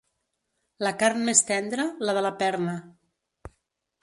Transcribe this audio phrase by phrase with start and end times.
[0.87, 2.75] La carn més tendra, la de la perna.